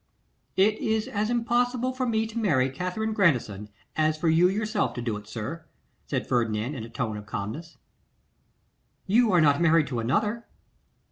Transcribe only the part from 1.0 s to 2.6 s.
as impossible for me to